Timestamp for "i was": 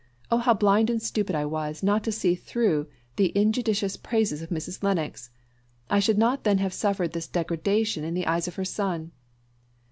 1.35-1.83